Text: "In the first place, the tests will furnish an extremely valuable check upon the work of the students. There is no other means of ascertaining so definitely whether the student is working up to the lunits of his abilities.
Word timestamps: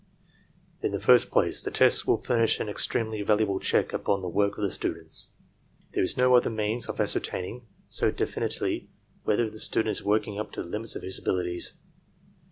"In 0.81 0.93
the 0.93 0.99
first 0.99 1.29
place, 1.29 1.61
the 1.61 1.69
tests 1.69 2.07
will 2.07 2.17
furnish 2.17 2.59
an 2.59 2.67
extremely 2.67 3.21
valuable 3.21 3.59
check 3.59 3.93
upon 3.93 4.23
the 4.23 4.29
work 4.29 4.57
of 4.57 4.63
the 4.63 4.71
students. 4.71 5.33
There 5.91 6.01
is 6.03 6.17
no 6.17 6.35
other 6.35 6.49
means 6.49 6.87
of 6.89 6.99
ascertaining 6.99 7.67
so 7.87 8.09
definitely 8.09 8.89
whether 9.25 9.47
the 9.47 9.59
student 9.59 9.91
is 9.95 10.03
working 10.03 10.39
up 10.39 10.51
to 10.53 10.63
the 10.63 10.69
lunits 10.69 10.95
of 10.95 11.03
his 11.03 11.19
abilities. 11.19 11.73